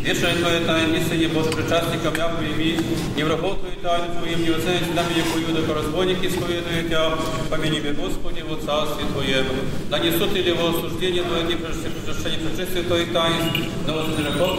Вічної 0.04 0.34
Твоє 0.34 0.60
таїн, 0.60 1.02
сині 1.08 1.26
Боже, 1.26 1.50
причастникам, 1.50 2.12
я 2.18 2.28
поїмі, 2.28 2.78
ні 3.16 3.24
враготою 3.24 3.72
таїн 3.82 4.10
Твоїм, 4.18 4.40
ні 4.40 4.50
оцець 4.50 4.94
нам, 4.96 5.04
якою 5.16 5.46
до 5.56 5.62
корозбонники 5.68 6.30
сповідують, 6.30 6.90
я 6.90 7.12
помініми 7.50 7.94
Господі, 8.02 8.42
в 8.50 8.66
царстві 8.66 9.04
Твоєму. 9.12 9.54
Да 9.90 9.98
не 9.98 10.12
сути 10.18 10.42
ли 10.42 10.52
во 10.52 10.64
осуждение 10.68 11.22
Твоє, 11.22 11.42
ні 11.42 11.54
причащення, 11.54 12.38
причистітої 12.44 13.04
таїн, 13.06 13.44
на 13.86 13.92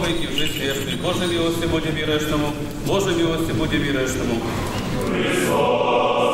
які 0.08 0.26
вже 0.34 0.46
свіжною. 0.46 0.96
Боже 1.02 1.26
милості, 1.26 1.66
будь 1.72 1.94
вірешному, 1.98 2.48
Боже 2.86 3.10
милості, 3.10 3.52
будь 3.58 3.72
вірешному. 3.72 4.40
Христос! 5.06 6.27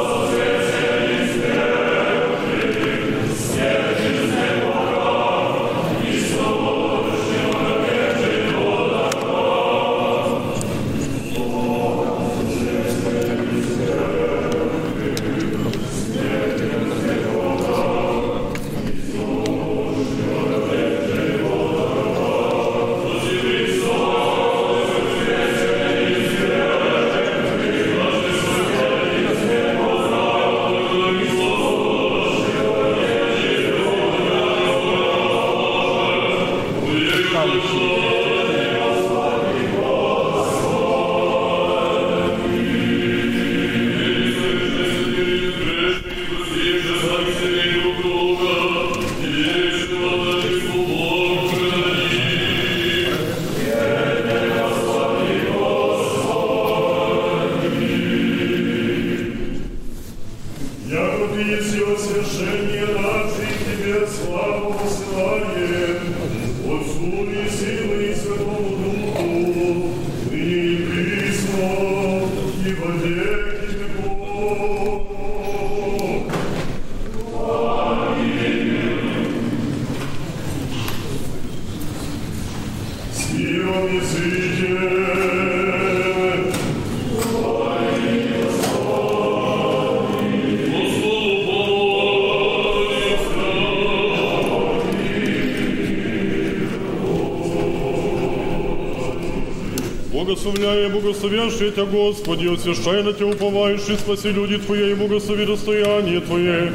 Благословляя, 101.24 101.70
Тебя, 101.72 101.84
Господи, 101.86 102.46
освящай 102.48 103.02
на 103.02 103.12
Тебя 103.14 103.28
уповающий, 103.28 103.96
спаси 103.96 104.28
люди 104.28 104.58
Твои, 104.58 104.90
и 104.90 104.94
благослови 104.94 105.46
достояние 105.46 106.20
Твое. 106.20 106.70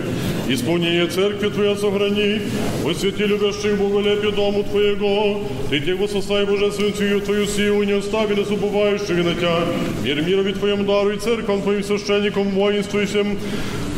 Исполнение 0.48 1.06
церкви 1.06 1.50
Твоя 1.50 1.76
сохрани, 1.76 2.42
посвяти 2.84 3.26
любящих 3.26 3.78
боголепие 3.78 4.32
дому 4.32 4.64
Твоего. 4.64 5.42
Ты 5.70 5.80
тех 5.80 6.00
воссостай 6.00 6.46
божественную 6.46 7.22
Твою 7.22 7.46
силу, 7.46 7.84
не 7.84 7.92
остави 7.92 8.34
нас 8.34 8.50
уповающих 8.50 9.24
на 9.24 9.36
Тебя. 9.36 9.60
Мир 10.04 10.22
мирови 10.24 10.54
Твоем 10.54 10.84
дару 10.84 11.12
и 11.12 11.18
церквам 11.18 11.62
Твоим 11.62 11.84
священникам 11.84 12.50
воинствующим, 12.50 13.38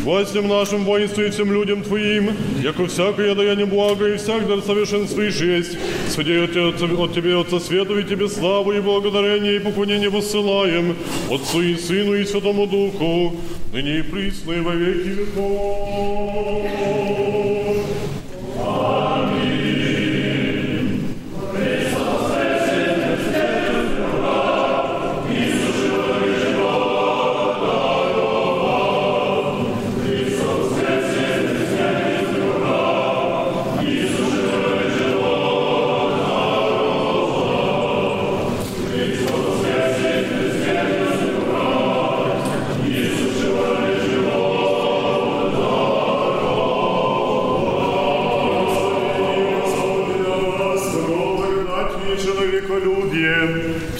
властям 0.04 0.49
нашим 0.49 0.84
воинству 0.84 1.24
и 1.24 1.30
всем 1.30 1.54
людям 1.54 1.82
Твоим, 1.82 2.32
яко 2.62 2.88
всякое 2.88 3.36
даяние 3.36 3.68
блага 3.68 4.10
и 4.10 4.18
всяк 4.18 4.47
дар 4.47 4.62
совершенствуешь 4.62 5.39
есть. 5.39 5.78
Суди 6.12 6.38
от, 6.38 6.82
от 6.82 7.14
Тебе, 7.14 7.39
Отца 7.39 7.59
Свету, 7.62 7.97
и 7.97 8.03
Тебе 8.03 8.28
славу 8.28 8.74
и 8.74 8.82
благодарение 8.82 9.55
и 9.55 9.59
поклонение 9.59 10.09
воссылаем, 10.09 10.97
Отцу 11.30 11.62
и 11.62 11.78
Сыну 11.78 12.16
и 12.16 12.26
Святому 12.26 12.68
Духу, 12.68 13.38
ныне 13.72 13.99
и 13.99 14.01
присно 14.01 14.51
и 14.51 14.59
во 14.59 14.74
веки 14.74 15.07
веков. 15.07 17.20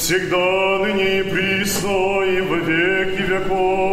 Всегда 0.02 0.80
ныне 0.80 1.20
и 1.20 1.24
присно 1.24 2.24
и 2.24 2.42
во 2.42 2.56
веки 2.56 3.22
веков. 3.22 3.91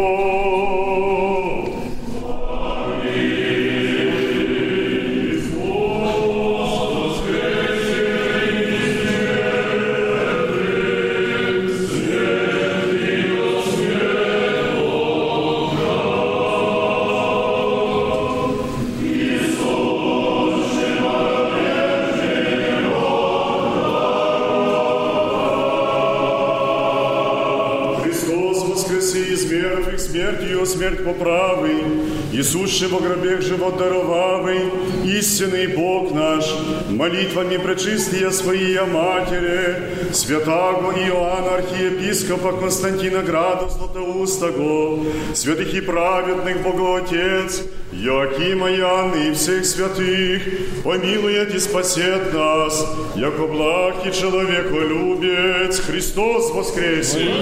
И 32.33 32.43
сущий 32.43 32.87
во 32.87 32.99
гробех 32.99 33.41
живот 33.41 33.77
даровавый, 33.77 34.71
истинный 35.05 35.67
Бог 35.67 36.11
наш, 36.13 36.45
молитвами 36.89 37.57
пречистия 37.57 38.31
своей 38.31 38.79
Матери, 38.79 40.13
святаго 40.13 40.91
Иоанна 40.91 41.55
архиепископа 41.55 42.53
Константина 42.53 43.23
Града 43.23 43.69
Златоустого, 43.69 45.03
святых 45.33 45.73
и 45.73 45.81
праведных 45.81 46.61
Богоотец, 46.61 47.63
Якима 47.91 48.67
Анны 48.67 49.29
и 49.29 49.33
всех 49.33 49.65
святых, 49.65 50.43
помилует 50.83 51.53
и 51.55 51.59
спасет 51.59 52.33
нас, 52.33 52.85
яко 53.15 53.47
благ 53.47 54.05
и 54.05 54.11
человеколюбец, 54.11 55.79
Христос 55.79 56.51
воскресе! 56.51 57.33